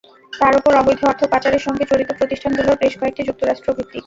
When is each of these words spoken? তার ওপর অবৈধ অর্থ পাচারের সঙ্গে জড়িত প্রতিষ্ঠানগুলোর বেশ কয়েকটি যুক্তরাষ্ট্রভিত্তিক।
তার 0.33 0.53
ওপর 0.59 0.73
অবৈধ 0.75 1.01
অর্থ 1.05 1.21
পাচারের 1.33 1.65
সঙ্গে 1.65 1.83
জড়িত 1.89 2.09
প্রতিষ্ঠানগুলোর 2.19 2.79
বেশ 2.81 2.93
কয়েকটি 2.99 3.21
যুক্তরাষ্ট্রভিত্তিক। 3.25 3.99